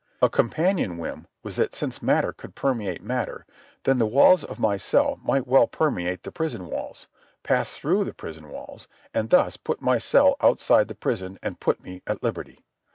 [0.19, 3.45] A companion whim was that since matter could permeate matter,
[3.83, 7.07] then the walls of my cell might well permeate the prison walls,
[7.43, 11.83] pass through the prison walls, and thus put my cell outside the prison and put
[11.83, 12.65] me at liberty.